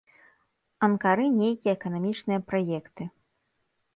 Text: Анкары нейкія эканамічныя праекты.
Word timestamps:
Анкары 0.87 1.25
нейкія 1.41 1.75
эканамічныя 1.77 2.39
праекты. 2.53 3.03